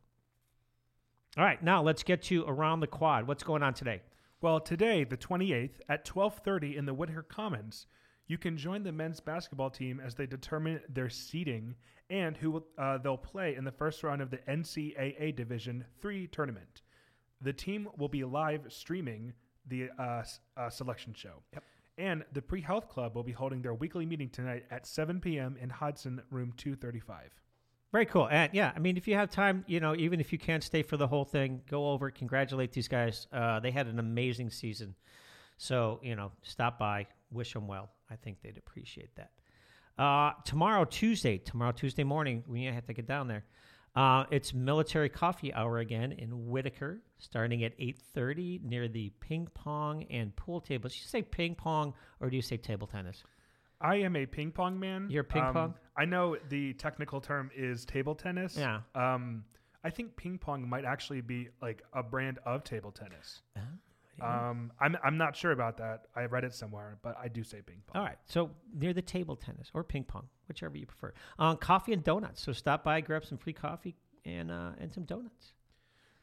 All 1.36 1.44
right, 1.44 1.62
now 1.62 1.82
let's 1.82 2.02
get 2.02 2.22
to 2.25 2.44
around 2.46 2.80
the 2.80 2.86
quad. 2.86 3.26
What's 3.26 3.42
going 3.42 3.62
on 3.62 3.75
today? 3.75 4.02
Well, 4.40 4.60
today, 4.60 5.04
the 5.04 5.16
28th, 5.16 5.80
at 5.88 6.04
12:30 6.04 6.76
in 6.76 6.86
the 6.86 6.94
Whitaker 6.94 7.22
Commons, 7.22 7.86
you 8.26 8.38
can 8.38 8.56
join 8.56 8.83
the 8.83 8.92
men's 8.92 9.21
basketball 9.21 9.71
team 9.71 10.00
as 10.04 10.14
they 10.14 10.26
determine 10.26 10.80
their 10.88 11.09
seeding 11.09 11.75
and 12.11 12.37
who 12.37 12.50
will, 12.52 12.66
uh, 12.78 12.99
they'll 12.99 13.16
play 13.16 13.56
in 13.56 13.64
the 13.64 13.73
first 13.73 14.02
round 14.02 14.23
of 14.23 14.30
the 14.30 14.38
NCAA 14.49 15.35
Division 15.35 15.85
Three 16.00 16.26
tournament. 16.26 16.83
The 17.40 17.52
team 17.52 17.88
will 17.97 18.09
be 18.09 18.25
live 18.25 18.62
streaming 18.68 19.33
the 19.68 19.90
uh, 19.99 20.23
uh, 20.56 20.71
selection 20.71 21.14
show. 21.14 21.42
Yep. 21.52 21.64
And 21.99 22.25
the 22.33 22.42
Pre 22.42 22.61
Health 22.61 22.88
Club 22.88 23.14
will 23.14 23.23
be 23.23 23.33
holding 23.33 23.62
their 23.62 23.75
weekly 23.75 24.06
meeting 24.06 24.28
tonight 24.28 24.64
at 24.71 24.87
7 24.87 25.21
p.m. 25.21 25.56
in 25.61 25.71
Hodson, 25.71 26.21
room 26.30 26.52
235. 26.56 27.30
Very 27.92 28.06
cool. 28.06 28.28
And 28.28 28.52
yeah, 28.52 28.73
I 28.75 28.78
mean, 28.78 28.97
if 28.97 29.09
you 29.09 29.14
have 29.14 29.30
time, 29.30 29.64
you 29.66 29.80
know, 29.80 29.95
even 29.97 30.21
if 30.21 30.33
you 30.33 30.38
can't 30.38 30.62
stay 30.62 30.83
for 30.83 30.97
the 30.97 31.06
whole 31.06 31.25
thing, 31.25 31.62
go 31.71 31.90
over, 31.90 32.11
congratulate 32.11 32.73
these 32.73 32.88
guys. 32.88 33.26
Uh, 33.33 33.61
they 33.61 33.71
had 33.71 33.87
an 33.87 33.99
amazing 33.99 34.50
season. 34.50 34.95
So, 35.56 36.00
you 36.02 36.14
know, 36.14 36.33
stop 36.42 36.78
by, 36.78 37.06
wish 37.30 37.54
them 37.54 37.66
well. 37.66 37.88
I 38.10 38.16
think 38.16 38.40
they'd 38.42 38.56
appreciate 38.56 39.10
that. 39.16 39.30
Uh, 39.98 40.32
tomorrow, 40.44 40.84
Tuesday, 40.84 41.38
tomorrow, 41.38 41.72
Tuesday 41.72 42.04
morning, 42.04 42.44
we 42.46 42.64
have 42.64 42.86
to 42.86 42.92
get 42.92 43.06
down 43.06 43.28
there. 43.28 43.44
Uh, 43.94 44.25
it's 44.30 44.52
military 44.52 45.08
coffee 45.08 45.54
hour 45.54 45.78
again 45.78 46.12
in 46.12 46.48
Whitaker, 46.50 46.98
starting 47.18 47.64
at 47.64 47.76
8.30 47.78 48.62
near 48.62 48.88
the 48.88 49.10
ping 49.20 49.48
pong 49.54 50.04
and 50.10 50.36
pool 50.36 50.60
tables. 50.60 50.94
You 51.00 51.06
say 51.06 51.22
ping 51.22 51.54
pong 51.54 51.94
or 52.20 52.28
do 52.28 52.36
you 52.36 52.42
say 52.42 52.58
table 52.58 52.86
tennis? 52.86 53.25
I 53.80 53.96
am 53.96 54.14
a 54.16 54.26
ping 54.26 54.52
pong 54.52 54.78
man. 54.78 55.06
You're 55.08 55.25
ping 55.25 55.42
Um, 55.42 55.52
pong? 55.54 55.75
I 55.96 56.04
know 56.04 56.36
the 56.50 56.75
technical 56.75 57.22
term 57.22 57.50
is 57.56 57.86
table 57.86 58.14
tennis. 58.14 58.54
Yeah. 58.58 58.80
Um, 58.94 59.44
I 59.82 59.88
think 59.88 60.14
ping 60.16 60.36
pong 60.36 60.68
might 60.68 60.84
actually 60.84 61.22
be 61.22 61.48
like 61.62 61.82
a 61.94 62.02
brand 62.02 62.38
of 62.44 62.64
table 62.64 62.90
tennis. 62.92 63.40
Um, 64.20 64.73
I'm 64.80 64.96
I'm 65.04 65.18
not 65.18 65.37
sure 65.37 65.52
about 65.52 65.76
that. 65.78 66.02
I 66.14 66.25
read 66.25 66.44
it 66.44 66.54
somewhere, 66.54 66.99
but 67.02 67.16
I 67.23 67.28
do 67.28 67.42
say 67.44 67.61
ping 67.61 67.82
pong. 67.87 68.00
All 68.00 68.06
right. 68.06 68.18
So 68.26 68.50
near 68.75 68.92
the 68.92 69.02
table 69.02 69.37
tennis 69.37 69.70
or 69.75 69.85
ping 69.85 70.04
pong, 70.04 70.28
whichever 70.49 70.76
you 70.76 70.87
prefer. 70.87 71.12
Um, 71.38 71.56
coffee 71.56 71.92
and 71.92 72.02
donuts. 72.02 72.42
So 72.42 72.52
stop 72.52 72.82
by, 72.85 73.00
grab 73.00 73.25
some 73.25 73.38
free 73.38 73.52
coffee 73.52 73.96
and 74.25 74.50
uh, 74.50 74.70
and 74.80 74.92
some 74.92 75.04
donuts. 75.04 75.52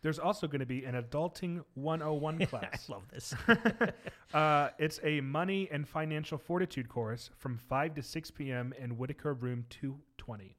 There's 0.01 0.19
also 0.19 0.47
going 0.47 0.59
to 0.59 0.65
be 0.65 0.83
an 0.83 0.95
adulting 0.95 1.63
101 1.75 2.38
I 2.41 2.45
class. 2.45 2.89
love 2.89 3.03
this. 3.09 3.33
uh, 4.33 4.69
it's 4.77 5.00
a 5.01 5.21
money 5.21 5.69
and 5.71 5.88
financial 5.88 6.38
fortitude 6.38 6.89
course 6.89 7.29
from 7.38 7.57
5 7.57 7.95
to 7.95 8.01
6 8.01 8.31
p.m. 8.31 8.73
in 8.77 8.97
Whitaker 8.97 9.33
Room 9.33 9.65
220. 9.69 10.57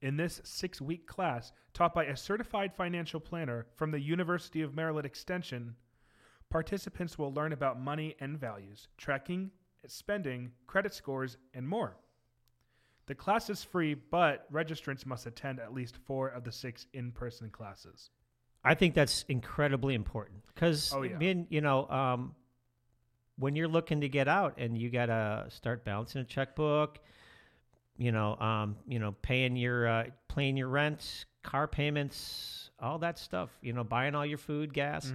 In 0.00 0.16
this 0.16 0.40
six 0.42 0.80
week 0.80 1.06
class, 1.06 1.52
taught 1.74 1.94
by 1.94 2.06
a 2.06 2.16
certified 2.16 2.74
financial 2.74 3.20
planner 3.20 3.66
from 3.76 3.92
the 3.92 4.00
University 4.00 4.62
of 4.62 4.74
Maryland 4.74 5.06
Extension, 5.06 5.76
participants 6.52 7.18
will 7.18 7.32
learn 7.32 7.52
about 7.52 7.80
money 7.80 8.14
and 8.20 8.38
values, 8.38 8.88
tracking, 8.98 9.50
spending, 9.86 10.52
credit 10.66 10.92
scores, 10.94 11.38
and 11.54 11.66
more. 11.66 11.96
The 13.06 13.14
class 13.14 13.50
is 13.50 13.64
free, 13.64 13.94
but 13.94 14.50
registrants 14.52 15.04
must 15.06 15.26
attend 15.26 15.58
at 15.60 15.72
least 15.74 15.96
four 16.06 16.28
of 16.28 16.44
the 16.44 16.52
six 16.52 16.86
in 16.92 17.10
person 17.10 17.50
classes. 17.50 18.10
I 18.64 18.74
think 18.74 18.94
that's 18.94 19.24
incredibly 19.28 19.94
important 19.94 20.44
because, 20.54 20.92
Oh, 20.94 21.02
yeah. 21.02 21.34
you 21.50 21.60
know, 21.60 21.88
um, 21.88 22.34
when 23.36 23.56
you're 23.56 23.66
looking 23.66 24.02
to 24.02 24.08
get 24.08 24.28
out 24.28 24.54
and 24.58 24.78
you 24.78 24.88
got 24.90 25.06
to 25.06 25.46
start 25.48 25.84
balancing 25.84 26.20
a 26.20 26.24
checkbook, 26.24 27.00
you 27.96 28.12
know, 28.12 28.36
um, 28.36 28.76
you 28.86 28.98
know, 29.00 29.12
paying 29.22 29.56
your 29.56 29.88
uh, 29.88 30.04
paying 30.28 30.56
your 30.56 30.68
rent, 30.68 31.24
car 31.42 31.66
payments, 31.66 32.70
all 32.78 32.98
that 32.98 33.18
stuff. 33.18 33.50
You 33.62 33.72
know, 33.72 33.82
buying 33.84 34.14
all 34.14 34.24
your 34.24 34.38
food, 34.38 34.72
gas. 34.72 35.12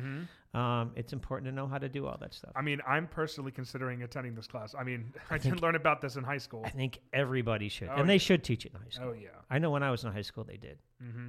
Um, 0.54 0.92
it's 0.96 1.14
important 1.14 1.50
to 1.50 1.56
know 1.56 1.68
how 1.68 1.78
to 1.78 1.90
do 1.90 2.08
all 2.08 2.18
that 2.22 2.34
stuff. 2.34 2.52
I 2.56 2.62
mean, 2.62 2.80
I'm 2.88 3.08
personally 3.08 3.52
considering 3.52 4.04
attending 4.04 4.34
this 4.34 4.48
class. 4.48 4.74
I 4.80 4.84
mean, 4.84 5.14
I 5.30 5.38
didn't 5.38 5.62
learn 5.62 5.76
about 5.76 6.02
this 6.02 6.16
in 6.16 6.24
high 6.24 6.38
school. 6.38 6.64
I 6.66 6.70
think 6.70 7.00
everybody 7.14 7.70
should, 7.70 7.90
Oh, 7.90 7.96
and 8.00 8.10
they 8.10 8.18
should 8.18 8.44
teach 8.44 8.66
it 8.66 8.72
in 8.74 8.80
high 8.80 8.90
school. 8.90 9.10
Oh 9.10 9.14
yeah. 9.14 9.30
I 9.50 9.60
know 9.60 9.70
when 9.72 9.84
I 9.84 9.92
was 9.92 10.04
in 10.04 10.12
high 10.12 10.22
school, 10.22 10.44
they 10.46 10.58
did. 10.58 10.78
Mm-hmm. 11.04 11.28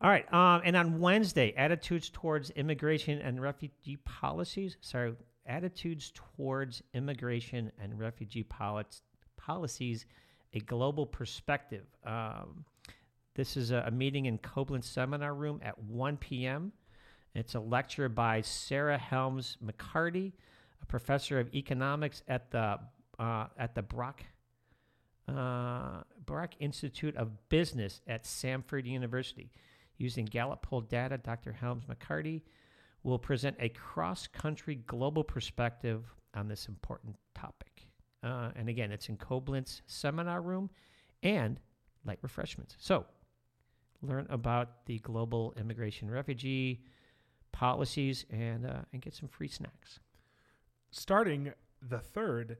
All 0.00 0.10
right. 0.10 0.30
Um, 0.32 0.62
and 0.64 0.76
on 0.76 0.98
Wednesday, 1.00 1.54
attitudes 1.56 2.10
towards 2.10 2.50
immigration 2.50 3.20
and 3.20 3.40
refugee 3.40 3.96
policies. 4.04 4.76
Sorry, 4.80 5.14
attitudes 5.46 6.12
towards 6.14 6.82
immigration 6.92 7.70
and 7.80 7.98
refugee 7.98 8.42
poli- 8.42 8.84
policies, 9.36 10.06
a 10.54 10.60
global 10.60 11.06
perspective. 11.06 11.84
Um, 12.04 12.64
this 13.34 13.56
is 13.56 13.70
a, 13.70 13.84
a 13.86 13.90
meeting 13.90 14.26
in 14.26 14.38
Coblentz 14.38 14.84
Seminar 14.84 15.34
Room 15.34 15.60
at 15.62 15.78
1 15.78 16.16
p.m. 16.16 16.72
It's 17.36 17.54
a 17.54 17.60
lecture 17.60 18.08
by 18.08 18.40
Sarah 18.40 18.96
Helms 18.96 19.58
McCarty, 19.62 20.32
a 20.80 20.86
professor 20.86 21.38
of 21.38 21.54
economics 21.54 22.22
at 22.28 22.50
the 22.50 22.78
uh, 23.18 23.46
at 23.58 23.74
the 23.74 23.82
Brock 23.82 24.22
uh, 25.28 26.00
Brock 26.24 26.54
Institute 26.60 27.14
of 27.16 27.30
Business 27.50 28.00
at 28.06 28.24
Samford 28.24 28.86
University. 28.86 29.50
Using 29.98 30.24
Gallup 30.24 30.62
poll 30.62 30.80
data, 30.80 31.18
Dr. 31.18 31.52
Helms 31.52 31.84
McCarty 31.84 32.40
will 33.02 33.18
present 33.18 33.54
a 33.60 33.68
cross 33.68 34.26
country 34.26 34.76
global 34.86 35.22
perspective 35.22 36.04
on 36.32 36.48
this 36.48 36.68
important 36.68 37.16
topic. 37.34 37.86
Uh, 38.22 38.48
and 38.56 38.70
again, 38.70 38.90
it's 38.90 39.10
in 39.10 39.18
Coblentz 39.18 39.82
Seminar 39.86 40.40
Room 40.40 40.70
and 41.22 41.60
light 42.06 42.18
refreshments. 42.22 42.76
So, 42.78 43.04
learn 44.00 44.26
about 44.30 44.86
the 44.86 45.00
global 45.00 45.52
immigration 45.58 46.10
refugee 46.10 46.80
policies 47.56 48.26
and, 48.30 48.66
uh, 48.66 48.82
and 48.92 49.00
get 49.00 49.14
some 49.14 49.28
free 49.28 49.48
snacks. 49.48 49.98
Starting 50.90 51.52
the 51.80 51.98
third, 51.98 52.58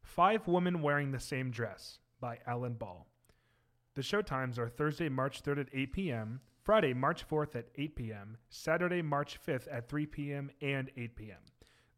Five 0.00 0.48
Women 0.48 0.80
Wearing 0.80 1.12
the 1.12 1.20
Same 1.20 1.50
Dress 1.50 1.98
by 2.18 2.38
Alan 2.46 2.72
Ball. 2.72 3.06
The 3.94 4.02
show 4.02 4.22
times 4.22 4.58
are 4.58 4.68
Thursday, 4.68 5.10
March 5.10 5.42
3rd 5.42 5.60
at 5.60 5.68
8 5.74 5.92
p.m., 5.92 6.40
Friday, 6.62 6.94
March 6.94 7.28
4th 7.28 7.56
at 7.56 7.68
8 7.76 7.96
p.m., 7.96 8.38
Saturday, 8.48 9.02
March 9.02 9.38
5th 9.46 9.68
at 9.70 9.88
3 9.88 10.06
p.m. 10.06 10.50
and 10.62 10.90
8 10.96 11.16
p.m. 11.16 11.38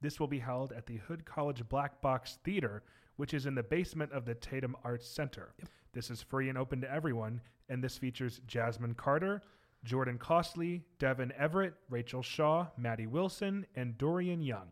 This 0.01 0.19
will 0.19 0.27
be 0.27 0.39
held 0.41 0.73
at 0.73 0.87
the 0.87 0.97
Hood 0.97 1.25
College 1.25 1.69
Black 1.69 2.01
Box 2.01 2.39
Theater, 2.43 2.83
which 3.17 3.33
is 3.33 3.47
in 3.47 3.55
the 3.55 3.63
basement 3.63 4.11
of 4.13 4.25
the 4.25 4.35
Tatem 4.35 4.75
Arts 4.83 5.07
Center. 5.09 5.55
This 5.93 6.11
is 6.11 6.21
free 6.21 6.49
and 6.49 6.59
open 6.59 6.81
to 6.81 6.93
everyone, 6.93 7.41
and 7.69 7.83
this 7.83 7.97
features 7.97 8.41
Jasmine 8.47 8.95
Carter, 8.95 9.43
Jordan 9.85 10.19
Costley, 10.19 10.83
Devin 10.99 11.33
Everett, 11.39 11.75
Rachel 11.89 12.23
Shaw, 12.23 12.67
Maddie 12.77 13.07
Wilson, 13.07 13.67
and 13.75 13.97
Dorian 13.97 14.43
Young. 14.43 14.69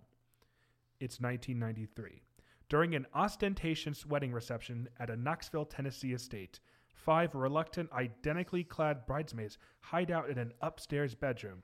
It's 1.01 1.21
1993. 1.21 2.23
During 2.69 2.95
an 2.95 3.07
ostentatious 3.15 4.05
wedding 4.05 4.33
reception 4.33 4.89
at 5.01 5.09
a 5.09 5.17
Knoxville, 5.17 5.65
Tennessee 5.65 6.13
estate, 6.13 6.61
five 6.93 7.35
reluctant, 7.35 7.91
identically 7.93 8.65
clad 8.65 9.07
bridesmaids 9.07 9.57
hide 9.81 10.11
out 10.11 10.29
in 10.29 10.37
an 10.37 10.53
upstairs 10.61 11.15
bedroom, 11.15 11.63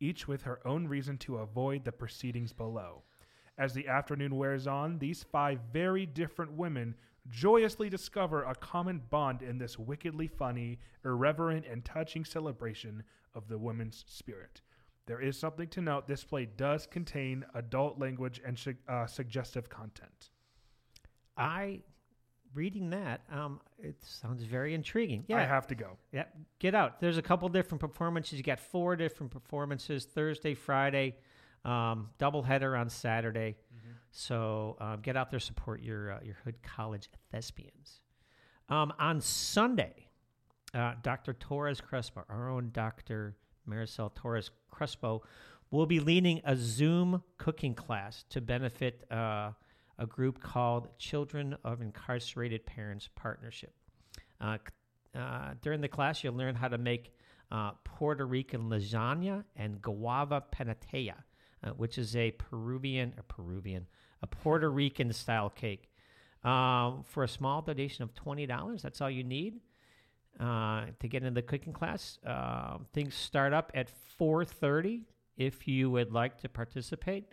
each 0.00 0.26
with 0.26 0.42
her 0.44 0.66
own 0.66 0.86
reason 0.88 1.18
to 1.18 1.38
avoid 1.38 1.84
the 1.84 1.92
proceedings 1.92 2.54
below. 2.54 3.02
As 3.58 3.74
the 3.74 3.88
afternoon 3.88 4.36
wears 4.36 4.66
on, 4.66 4.98
these 4.98 5.22
five 5.22 5.60
very 5.72 6.06
different 6.06 6.52
women 6.52 6.94
joyously 7.30 7.88
discover 7.88 8.44
a 8.44 8.54
common 8.54 9.02
bond 9.10 9.42
in 9.42 9.58
this 9.58 9.78
wickedly 9.78 10.26
funny, 10.26 10.78
irreverent, 11.04 11.66
and 11.66 11.84
touching 11.84 12.24
celebration 12.24 13.02
of 13.34 13.48
the 13.48 13.58
women's 13.58 14.04
spirit. 14.08 14.62
There 15.06 15.20
is 15.20 15.38
something 15.38 15.68
to 15.68 15.80
note 15.80 16.08
this 16.08 16.24
play 16.24 16.46
does 16.46 16.86
contain 16.86 17.44
adult 17.54 17.98
language 17.98 18.40
and 18.44 18.58
su- 18.58 18.74
uh, 18.88 19.06
suggestive 19.06 19.68
content. 19.68 20.30
I, 21.36 21.80
reading 22.54 22.90
that, 22.90 23.20
um, 23.30 23.60
it 23.78 24.02
sounds 24.02 24.42
very 24.42 24.74
intriguing. 24.74 25.24
Yeah, 25.28 25.38
I 25.38 25.44
have 25.44 25.66
to 25.68 25.74
go. 25.74 25.96
Yeah, 26.12 26.24
get 26.58 26.74
out. 26.74 27.00
There's 27.00 27.18
a 27.18 27.22
couple 27.22 27.48
different 27.48 27.80
performances. 27.80 28.38
You 28.38 28.42
got 28.42 28.58
four 28.58 28.96
different 28.96 29.30
performances 29.30 30.06
Thursday, 30.06 30.54
Friday, 30.54 31.16
um, 31.64 32.08
doubleheader 32.18 32.78
on 32.78 32.88
Saturday. 32.88 33.56
So 34.10 34.76
um, 34.80 35.00
get 35.00 35.16
out 35.16 35.30
there, 35.30 35.40
support 35.40 35.82
your 35.82 36.12
uh, 36.12 36.18
your 36.22 36.36
Hood 36.44 36.62
College 36.62 37.08
thespians. 37.30 38.00
Um, 38.68 38.92
on 38.98 39.20
Sunday, 39.20 40.08
uh, 40.74 40.94
Dr. 41.02 41.34
Torres 41.34 41.80
Crespo, 41.80 42.24
our 42.28 42.50
own 42.50 42.70
Dr. 42.72 43.36
Maricel 43.68 44.12
Torres 44.14 44.50
Crespo, 44.70 45.22
will 45.70 45.86
be 45.86 46.00
leading 46.00 46.40
a 46.44 46.56
Zoom 46.56 47.22
cooking 47.38 47.74
class 47.74 48.24
to 48.30 48.40
benefit 48.40 49.04
uh, 49.10 49.52
a 49.98 50.06
group 50.06 50.40
called 50.40 50.88
Children 50.98 51.56
of 51.64 51.80
Incarcerated 51.80 52.66
Parents 52.66 53.08
Partnership. 53.14 53.72
Uh, 54.40 54.58
uh, 55.14 55.54
during 55.62 55.80
the 55.80 55.88
class, 55.88 56.22
you'll 56.22 56.34
learn 56.34 56.54
how 56.54 56.68
to 56.68 56.78
make 56.78 57.12
uh, 57.50 57.72
Puerto 57.84 58.26
Rican 58.26 58.68
lasagna 58.68 59.44
and 59.56 59.80
guava 59.80 60.42
panetela, 60.52 61.14
uh, 61.64 61.70
which 61.70 61.98
is 61.98 62.16
a 62.16 62.30
Peruvian 62.32 63.14
a 63.18 63.22
Peruvian, 63.22 63.86
a 64.22 64.26
Puerto 64.26 64.70
Rican 64.70 65.12
style 65.12 65.50
cake. 65.50 65.90
Um, 66.44 67.02
for 67.04 67.24
a 67.24 67.28
small 67.28 67.62
donation 67.62 68.04
of 68.04 68.14
twenty 68.14 68.46
dollars, 68.46 68.82
that's 68.82 69.00
all 69.00 69.10
you 69.10 69.24
need 69.24 69.60
uh, 70.38 70.86
to 71.00 71.08
get 71.08 71.22
into 71.22 71.34
the 71.34 71.42
cooking 71.42 71.72
class. 71.72 72.18
Uh, 72.26 72.78
things 72.92 73.14
start 73.14 73.52
up 73.52 73.72
at 73.74 73.90
four 74.18 74.44
thirty. 74.44 75.02
If 75.36 75.68
you 75.68 75.90
would 75.90 76.12
like 76.12 76.38
to 76.38 76.48
participate, 76.48 77.26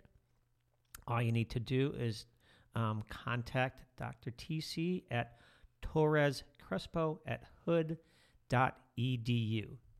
all 1.06 1.22
you 1.22 1.32
need 1.32 1.50
to 1.50 1.60
do 1.60 1.94
is 1.98 2.26
um, 2.74 3.02
contact 3.08 3.84
Dr. 3.96 4.30
TC 4.30 5.04
at 5.10 5.38
Torres 5.80 6.44
Crespo 6.62 7.20
at 7.26 7.44
hood.edu. 7.64 7.98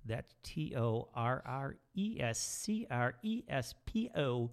That's 0.07 0.35
T 0.43 0.75
O 0.77 1.09
R 1.15 1.43
R 1.47 1.77
E 1.95 2.19
S 2.21 2.39
C 2.39 2.87
R 2.91 3.15
E 3.23 3.43
S 3.49 3.75
P 3.87 4.11
O 4.17 4.51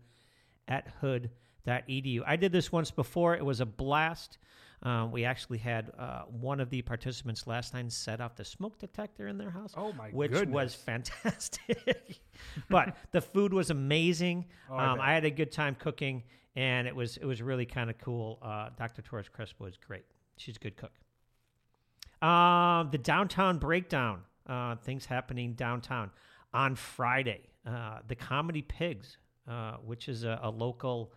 at 0.68 0.88
hood.edu. 1.02 2.22
I 2.26 2.36
did 2.36 2.52
this 2.52 2.72
once 2.72 2.92
before. 2.92 3.36
It 3.36 3.44
was 3.46 3.60
a 3.60 3.66
blast. 3.66 4.38
Um, 4.84 5.12
we 5.12 5.26
actually 5.26 5.60
had 5.60 5.92
uh, 6.00 6.22
one 6.24 6.60
of 6.60 6.72
the 6.72 6.82
participants 6.82 7.46
last 7.46 7.74
night 7.76 7.92
set 7.92 8.20
off 8.20 8.36
the 8.36 8.44
smoke 8.46 8.80
detector 8.80 9.28
in 9.28 9.38
their 9.38 9.52
house, 9.52 9.74
Oh 9.78 9.94
my 9.94 10.08
which 10.10 10.32
goodness. 10.32 10.54
was 10.54 10.74
fantastic. 10.86 12.20
but 12.68 12.98
the 13.12 13.22
food 13.22 13.54
was 13.54 13.70
amazing. 13.70 14.46
Oh, 14.72 14.76
I 14.76 14.86
um. 14.94 15.00
I 15.00 15.14
had 15.14 15.24
a 15.26 15.30
good 15.30 15.52
time 15.52 15.76
cooking, 15.76 16.24
and 16.56 16.88
it 16.88 16.96
was 16.96 17.18
it 17.18 17.26
was 17.26 17.42
really 17.44 17.66
kind 17.66 17.90
of 17.92 17.98
cool. 18.00 18.40
Uh, 18.42 18.70
Dr. 18.78 19.02
Torres 19.04 19.30
Crespo 19.30 19.66
is 19.66 19.78
great. 19.78 20.06
She's 20.38 20.56
a 20.56 20.60
good 20.60 20.78
cook. 20.78 20.94
Um, 22.28 22.90
the 22.92 22.98
downtown 22.98 23.60
breakdown. 23.60 24.22
Uh, 24.52 24.76
things 24.76 25.06
happening 25.06 25.54
downtown. 25.54 26.12
On 26.54 26.76
Friday, 26.76 27.50
uh, 27.66 28.00
the 28.08 28.16
Comedy 28.16 28.62
Pigs, 28.62 29.18
uh, 29.50 29.78
which 29.84 30.10
is 30.10 30.26
a, 30.26 30.40
a 30.44 30.50
local 30.50 31.14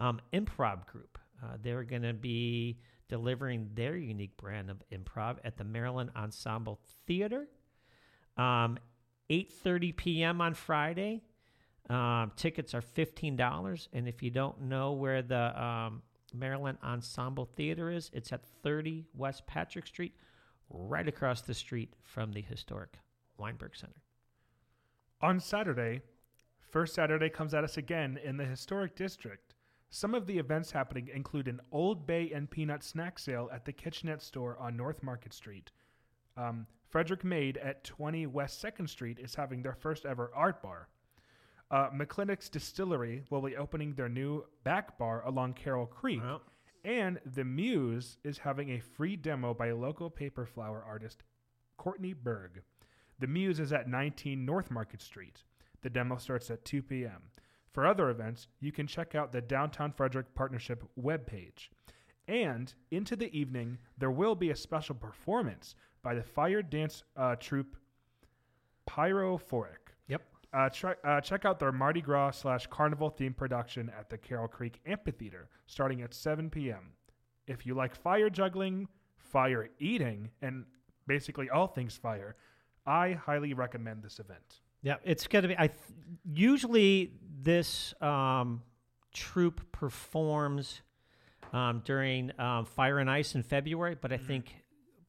um, 0.00 0.20
improv 0.32 0.86
group, 0.86 1.18
uh, 1.42 1.58
they're 1.62 1.84
going 1.84 2.02
to 2.02 2.14
be 2.14 2.78
delivering 3.08 3.68
their 3.74 3.96
unique 3.96 4.36
brand 4.38 4.70
of 4.70 4.82
improv 4.90 5.36
at 5.44 5.58
the 5.58 5.64
Maryland 5.64 6.10
Ensemble 6.16 6.80
Theater. 7.06 7.46
Um, 8.38 8.78
8:30 9.30 9.96
p.m. 9.96 10.40
on 10.40 10.54
Friday. 10.54 11.22
Um, 11.90 12.32
tickets 12.36 12.74
are 12.74 12.80
fifteen 12.80 13.36
dollars, 13.36 13.88
and 13.92 14.08
if 14.08 14.22
you 14.22 14.30
don't 14.30 14.62
know 14.62 14.92
where 14.92 15.20
the 15.22 15.62
um, 15.62 16.02
Maryland 16.34 16.78
Ensemble 16.82 17.46
Theater 17.56 17.90
is, 17.90 18.10
it's 18.12 18.32
at 18.32 18.44
30 18.62 19.06
West 19.14 19.46
Patrick 19.46 19.86
Street, 19.86 20.14
right 20.70 21.08
across 21.08 21.42
the 21.42 21.54
street 21.54 21.94
from 22.02 22.32
the 22.32 22.42
historic 22.42 22.98
Weinberg 23.38 23.76
Center. 23.76 24.02
On 25.20 25.40
Saturday, 25.40 26.02
First 26.70 26.94
Saturday 26.94 27.30
comes 27.30 27.54
at 27.54 27.64
us 27.64 27.78
again 27.78 28.18
in 28.22 28.36
the 28.36 28.44
historic 28.44 28.94
district. 28.94 29.54
Some 29.88 30.14
of 30.14 30.26
the 30.26 30.38
events 30.38 30.70
happening 30.70 31.08
include 31.08 31.48
an 31.48 31.62
Old 31.72 32.06
Bay 32.06 32.30
and 32.34 32.50
Peanut 32.50 32.84
snack 32.84 33.18
sale 33.18 33.48
at 33.50 33.64
the 33.64 33.72
Kitchenette 33.72 34.20
store 34.20 34.58
on 34.58 34.76
North 34.76 35.02
Market 35.02 35.32
Street. 35.32 35.70
Um, 36.36 36.66
Frederick 36.86 37.24
Made 37.24 37.56
at 37.56 37.84
20 37.84 38.26
West 38.26 38.62
2nd 38.62 38.88
Street 38.88 39.18
is 39.18 39.34
having 39.34 39.62
their 39.62 39.74
first 39.74 40.04
ever 40.04 40.30
art 40.34 40.62
bar. 40.62 40.88
Uh, 41.70 41.88
McClintock's 41.90 42.50
Distillery 42.50 43.24
will 43.30 43.42
be 43.42 43.56
opening 43.56 43.94
their 43.94 44.08
new 44.08 44.44
back 44.62 44.98
bar 44.98 45.24
along 45.26 45.54
Carroll 45.54 45.86
Creek. 45.86 46.22
Well, 46.22 46.42
And 46.84 47.18
The 47.26 47.44
Muse 47.44 48.18
is 48.24 48.38
having 48.38 48.70
a 48.70 48.80
free 48.80 49.16
demo 49.16 49.52
by 49.52 49.72
local 49.72 50.10
paper 50.10 50.46
flower 50.46 50.82
artist 50.86 51.22
Courtney 51.76 52.12
Berg. 52.12 52.62
The 53.18 53.26
Muse 53.26 53.60
is 53.60 53.72
at 53.72 53.88
19 53.88 54.44
North 54.44 54.70
Market 54.70 55.02
Street. 55.02 55.42
The 55.82 55.90
demo 55.90 56.16
starts 56.16 56.50
at 56.50 56.64
2 56.64 56.82
p.m. 56.82 57.30
For 57.72 57.86
other 57.86 58.10
events, 58.10 58.48
you 58.60 58.72
can 58.72 58.86
check 58.86 59.14
out 59.14 59.32
the 59.32 59.40
Downtown 59.40 59.92
Frederick 59.92 60.34
Partnership 60.34 60.84
webpage. 61.00 61.68
And 62.26 62.72
into 62.90 63.16
the 63.16 63.36
evening, 63.36 63.78
there 63.96 64.10
will 64.10 64.34
be 64.34 64.50
a 64.50 64.56
special 64.56 64.94
performance 64.94 65.74
by 66.02 66.14
the 66.14 66.22
fire 66.22 66.62
dance 66.62 67.02
uh, 67.16 67.36
troupe 67.36 67.76
Pyrophoric. 68.88 69.87
Uh, 70.52 70.68
try, 70.70 70.94
uh, 71.04 71.20
check 71.20 71.44
out 71.44 71.58
their 71.58 71.72
Mardi 71.72 72.00
Gras 72.00 72.30
slash 72.32 72.66
Carnival 72.68 73.10
themed 73.10 73.36
production 73.36 73.90
at 73.98 74.08
the 74.08 74.16
Carroll 74.16 74.48
Creek 74.48 74.80
Amphitheater 74.86 75.48
starting 75.66 76.00
at 76.00 76.14
7 76.14 76.48
p.m. 76.48 76.92
If 77.46 77.66
you 77.66 77.74
like 77.74 77.94
fire 77.94 78.30
juggling, 78.30 78.88
fire 79.16 79.68
eating, 79.78 80.30
and 80.40 80.64
basically 81.06 81.50
all 81.50 81.66
things 81.66 81.96
fire, 81.96 82.36
I 82.86 83.12
highly 83.12 83.52
recommend 83.52 84.02
this 84.02 84.18
event. 84.18 84.60
Yeah, 84.82 84.96
it's 85.04 85.26
going 85.26 85.42
to 85.42 85.48
be. 85.48 85.54
I 85.58 85.66
th- 85.66 85.78
usually 86.24 87.12
this 87.42 87.92
um, 88.00 88.62
troupe 89.12 89.60
performs 89.72 90.80
um, 91.52 91.82
during 91.84 92.30
um, 92.38 92.64
Fire 92.64 92.98
and 92.98 93.10
Ice 93.10 93.34
in 93.34 93.42
February, 93.42 93.96
but 94.00 94.12
I 94.12 94.16
think 94.16 94.54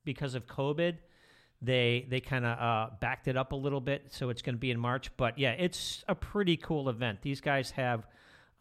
because 0.04 0.36
of 0.36 0.48
COVID, 0.48 0.98
they 1.62 2.06
they 2.10 2.20
kind 2.20 2.46
of 2.46 2.60
uh, 2.60 2.94
backed 3.00 3.28
it 3.28 3.36
up 3.36 3.52
a 3.52 3.56
little 3.56 3.82
bit, 3.82 4.08
so 4.10 4.30
it's 4.30 4.42
going 4.42 4.56
to 4.56 4.60
be 4.60 4.72
in 4.72 4.80
March. 4.80 5.16
But 5.18 5.38
yeah, 5.38 5.52
it's 5.52 6.04
a 6.08 6.16
pretty 6.16 6.58
cool 6.58 6.90
event. 6.90 7.22
These 7.22 7.42
guys 7.42 7.72
have 7.72 8.08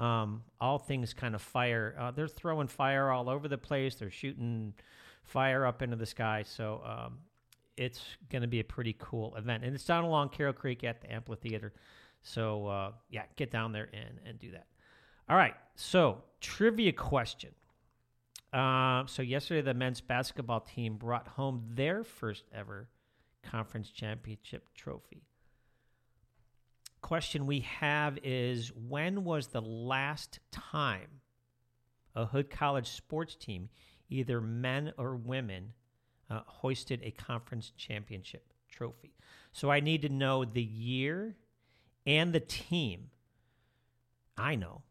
um, 0.00 0.42
all 0.60 0.78
things 0.78 1.14
kind 1.14 1.34
of 1.34 1.42
fire. 1.42 1.96
Uh, 1.98 2.10
they're 2.10 2.28
throwing 2.28 2.68
fire 2.68 3.10
all 3.10 3.28
over 3.28 3.48
the 3.48 3.58
place. 3.58 3.96
They're 3.96 4.10
shooting 4.10 4.74
fire 5.24 5.64
up 5.64 5.82
into 5.82 5.96
the 5.96 6.06
sky. 6.06 6.42
So 6.44 6.82
um, 6.84 7.18
it's 7.76 8.02
going 8.30 8.42
to 8.42 8.48
be 8.48 8.60
a 8.60 8.64
pretty 8.64 8.96
cool 8.98 9.34
event, 9.36 9.64
and 9.64 9.74
it's 9.74 9.84
down 9.84 10.04
along 10.04 10.30
Carroll 10.30 10.52
Creek 10.52 10.82
at 10.84 11.00
the 11.00 11.12
amphitheater. 11.12 11.72
So 12.22 12.66
uh, 12.66 12.92
yeah, 13.10 13.22
get 13.36 13.50
down 13.50 13.72
there 13.72 13.88
and 13.92 14.18
and 14.26 14.38
do 14.38 14.50
that. 14.52 14.66
All 15.28 15.36
right. 15.36 15.54
So 15.76 16.24
trivia 16.40 16.92
question. 16.92 17.50
Uh, 18.52 19.04
so 19.06 19.22
yesterday, 19.22 19.60
the 19.60 19.74
men's 19.74 20.00
basketball 20.00 20.60
team 20.60 20.96
brought 20.96 21.28
home 21.28 21.64
their 21.74 22.02
first 22.02 22.44
ever 22.54 22.88
conference 23.42 23.90
championship 23.90 24.68
trophy. 24.74 25.22
Question 27.00 27.46
we 27.46 27.60
have 27.60 28.18
is 28.24 28.72
when 28.74 29.24
was 29.24 29.48
the 29.48 29.60
last 29.60 30.40
time 30.50 31.20
a 32.14 32.26
Hood 32.26 32.50
College 32.50 32.88
sports 32.88 33.36
team, 33.36 33.68
either 34.08 34.40
men 34.40 34.92
or 34.98 35.14
women, 35.14 35.74
uh, 36.30 36.40
hoisted 36.46 37.00
a 37.04 37.10
conference 37.10 37.72
championship 37.76 38.52
trophy? 38.68 39.14
So 39.52 39.70
I 39.70 39.80
need 39.80 40.02
to 40.02 40.08
know 40.08 40.44
the 40.44 40.62
year 40.62 41.36
and 42.06 42.32
the 42.32 42.40
team. 42.40 43.10
I 44.36 44.56
know. 44.56 44.82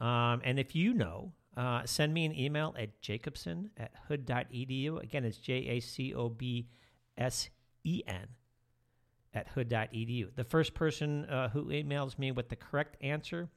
Um, 0.00 0.42
and 0.44 0.58
if 0.58 0.74
you 0.74 0.92
know, 0.92 1.32
uh, 1.56 1.82
send 1.84 2.12
me 2.12 2.24
an 2.24 2.36
email 2.38 2.74
at 2.78 3.00
jacobson 3.00 3.70
at 3.76 3.92
hood.edu. 4.08 5.02
Again, 5.02 5.24
it's 5.24 5.38
J 5.38 5.54
A 5.68 5.80
C 5.80 6.14
O 6.14 6.28
B 6.28 6.68
S 7.16 7.50
E 7.84 8.02
N 8.06 8.28
at 9.32 9.48
hood.edu. 9.48 10.34
The 10.34 10.44
first 10.44 10.74
person 10.74 11.24
uh, 11.26 11.48
who 11.48 11.66
emails 11.66 12.18
me 12.18 12.32
with 12.32 12.48
the 12.48 12.56
correct 12.56 12.96
answer 13.02 13.48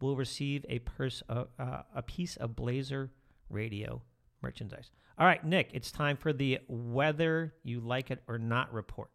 will 0.00 0.16
receive 0.16 0.66
a, 0.68 0.80
pers- 0.80 1.22
uh, 1.28 1.44
uh, 1.58 1.82
a 1.94 2.02
piece 2.02 2.36
of 2.36 2.56
Blazer 2.56 3.10
radio 3.48 4.02
merchandise. 4.42 4.90
All 5.18 5.26
right, 5.26 5.44
Nick, 5.44 5.70
it's 5.72 5.92
time 5.92 6.16
for 6.16 6.32
the 6.32 6.58
whether 6.68 7.54
you 7.62 7.80
like 7.80 8.10
it 8.10 8.22
or 8.26 8.38
not 8.38 8.72
report. 8.72 9.10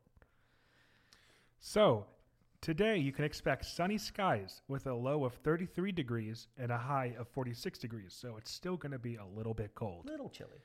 So, 1.60 2.06
today 2.62 2.98
you 2.98 3.12
can 3.12 3.26
expect 3.26 3.66
sunny 3.66 3.98
skies 3.98 4.62
with 4.68 4.88
a 4.88 4.94
low 4.94 5.24
of 5.26 5.34
33 5.34 5.92
degrees 5.92 6.48
and 6.58 6.72
a 6.72 6.78
high 6.78 7.16
of 7.20 7.28
46 7.30 7.80
degrees, 7.80 8.16
so 8.18 8.36
it's 8.38 8.52
still 8.52 8.78
going 8.78 8.92
to 8.92 9.00
be 9.00 9.16
a 9.16 9.26
little 9.26 9.54
bit 9.54 9.74
cold. 9.76 10.06
little 10.06 10.30
chilly. 10.30 10.64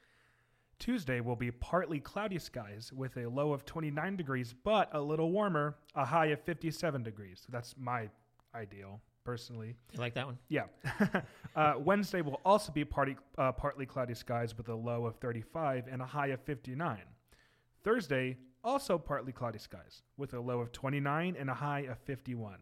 Tuesday 0.78 1.20
will 1.20 1.36
be 1.36 1.50
partly 1.50 2.00
cloudy 2.00 2.40
skies 2.40 2.92
with 2.92 3.16
a 3.16 3.28
low 3.28 3.52
of 3.52 3.64
29 3.64 4.16
degrees, 4.16 4.52
but 4.64 4.88
a 4.92 5.00
little 5.00 5.30
warmer, 5.30 5.76
a 5.94 6.04
high 6.04 6.26
of 6.26 6.40
57 6.40 7.04
degrees. 7.04 7.46
That's 7.48 7.76
my 7.78 8.08
ideal, 8.52 9.00
personally. 9.22 9.76
You 9.92 10.00
like 10.00 10.14
that 10.14 10.26
one? 10.26 10.38
Yeah. 10.48 10.64
uh, 11.56 11.74
Wednesday 11.78 12.20
will 12.20 12.40
also 12.44 12.72
be 12.72 12.84
party, 12.84 13.16
uh, 13.38 13.52
partly 13.52 13.86
cloudy 13.86 14.14
skies 14.14 14.56
with 14.56 14.68
a 14.70 14.74
low 14.74 15.06
of 15.06 15.14
35 15.16 15.86
and 15.88 16.02
a 16.02 16.06
high 16.06 16.28
of 16.28 16.40
59. 16.40 16.98
Thursday, 17.84 18.36
also 18.64 18.98
partly 18.98 19.32
cloudy 19.32 19.58
skies 19.58 20.02
with 20.16 20.34
a 20.34 20.40
low 20.40 20.60
of 20.60 20.72
29 20.72 21.36
and 21.38 21.50
a 21.50 21.54
high 21.54 21.80
of 21.80 21.98
51. 21.98 22.58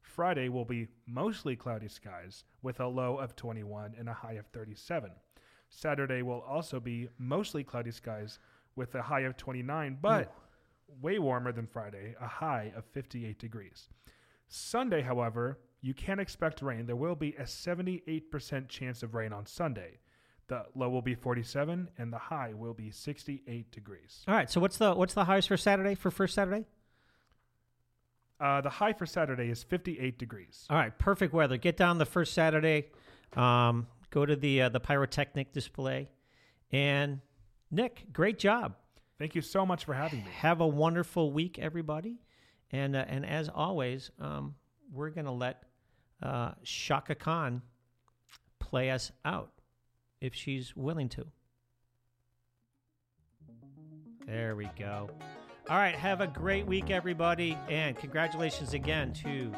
Friday 0.00 0.48
will 0.48 0.64
be 0.64 0.88
mostly 1.06 1.56
cloudy 1.56 1.88
skies 1.88 2.44
with 2.62 2.80
a 2.80 2.86
low 2.86 3.18
of 3.18 3.36
21 3.36 3.94
and 3.98 4.08
a 4.08 4.14
high 4.14 4.34
of 4.34 4.46
37. 4.46 5.10
Saturday 5.68 6.22
will 6.22 6.40
also 6.48 6.80
be 6.80 7.08
mostly 7.18 7.64
cloudy 7.64 7.90
skies 7.90 8.38
with 8.76 8.94
a 8.94 9.02
high 9.02 9.20
of 9.20 9.36
29, 9.36 9.98
but 10.00 10.32
way 11.00 11.18
warmer 11.18 11.52
than 11.52 11.66
Friday, 11.66 12.14
a 12.20 12.26
high 12.26 12.72
of 12.76 12.84
58 12.84 13.38
degrees. 13.38 13.88
Sunday, 14.48 15.02
however, 15.02 15.58
you 15.80 15.92
can 15.92 16.20
expect 16.20 16.62
rain. 16.62 16.86
There 16.86 16.96
will 16.96 17.16
be 17.16 17.34
a 17.34 17.42
78% 17.42 18.68
chance 18.68 19.02
of 19.02 19.14
rain 19.14 19.32
on 19.32 19.46
Sunday. 19.46 19.98
The 20.48 20.64
low 20.74 20.88
will 20.88 21.02
be 21.02 21.14
47 21.14 21.88
and 21.98 22.12
the 22.12 22.18
high 22.18 22.52
will 22.54 22.74
be 22.74 22.90
68 22.90 23.70
degrees. 23.72 24.24
All 24.28 24.34
right. 24.34 24.48
So 24.48 24.60
what's 24.60 24.78
the 24.78 24.94
what's 24.94 25.14
the 25.14 25.24
highs 25.24 25.46
for 25.46 25.56
Saturday 25.56 25.94
for 25.94 26.10
first 26.10 26.34
Saturday? 26.34 26.66
Uh, 28.38 28.60
the 28.60 28.70
high 28.70 28.92
for 28.92 29.06
Saturday 29.06 29.48
is 29.48 29.62
58 29.62 30.18
degrees. 30.18 30.66
All 30.68 30.76
right, 30.76 30.96
perfect 30.98 31.32
weather. 31.32 31.56
Get 31.56 31.76
down 31.76 31.96
the 31.98 32.04
first 32.04 32.34
Saturday. 32.34 32.90
Um, 33.34 33.86
go 34.10 34.26
to 34.26 34.36
the 34.36 34.62
uh, 34.62 34.68
the 34.68 34.80
pyrotechnic 34.80 35.52
display, 35.52 36.10
and 36.70 37.20
Nick, 37.70 38.06
great 38.12 38.38
job. 38.38 38.74
Thank 39.18 39.34
you 39.34 39.40
so 39.40 39.64
much 39.64 39.86
for 39.86 39.94
having 39.94 40.18
me. 40.22 40.30
Have 40.40 40.60
a 40.60 40.66
wonderful 40.66 41.32
week, 41.32 41.58
everybody, 41.58 42.18
and 42.70 42.94
uh, 42.94 43.04
and 43.08 43.24
as 43.24 43.48
always, 43.48 44.10
um, 44.20 44.54
we're 44.92 45.10
gonna 45.10 45.32
let 45.32 45.62
uh, 46.22 46.52
Chaka 46.62 47.14
Khan 47.14 47.62
play 48.58 48.90
us 48.90 49.12
out 49.24 49.50
if 50.20 50.34
she's 50.34 50.76
willing 50.76 51.08
to. 51.10 51.26
There 54.26 54.56
we 54.56 54.68
go. 54.78 55.10
All 55.68 55.76
right, 55.76 55.94
have 55.94 56.20
a 56.20 56.26
great 56.26 56.66
week, 56.66 56.90
everybody, 56.90 57.56
and 57.68 57.96
congratulations 57.96 58.74
again 58.74 59.12
to 59.14 59.52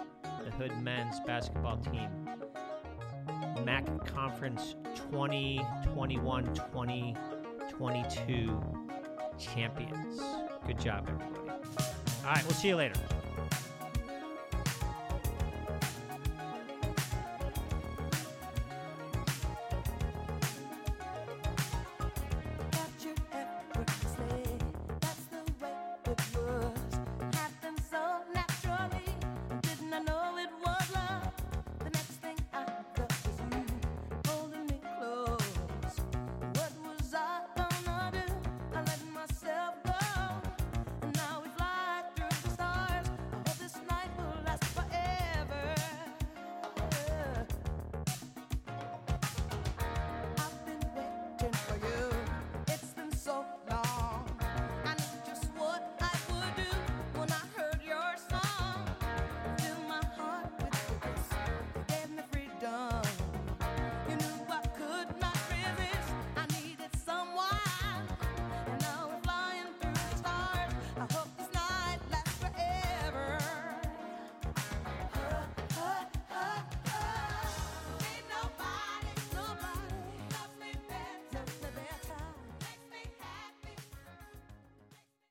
the 0.44 0.50
Hood 0.52 0.72
men's 0.82 1.20
basketball 1.20 1.78
team. 1.78 2.08
MAC 3.64 3.86
Conference 4.06 4.76
2021 5.10 6.44
2022 6.54 8.62
champions. 9.38 10.20
Good 10.66 10.80
job, 10.80 11.08
everybody. 11.08 11.50
All 12.24 12.32
right, 12.32 12.44
we'll 12.44 12.54
see 12.54 12.68
you 12.68 12.76
later. 12.76 12.94